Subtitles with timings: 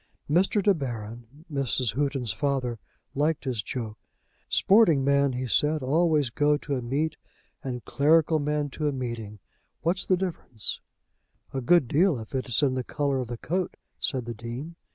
[0.27, 0.63] Mr.
[0.63, 1.93] De Baron, Mrs.
[1.93, 2.79] Houghton's father,
[3.13, 3.99] liked his joke.
[4.49, 7.17] "Sporting men," he said, "always go to a meet,
[7.63, 9.37] and clerical men to a meeting.
[9.83, 10.81] What's the difference?"
[11.53, 14.75] "A good deal, if it is in the colour of the coat," said the Dean.